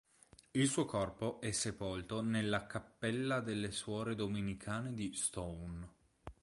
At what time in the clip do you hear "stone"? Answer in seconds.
5.13-5.87